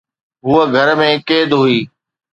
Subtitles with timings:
[0.45, 1.79] هوءَ گهر ۾ قيد هئي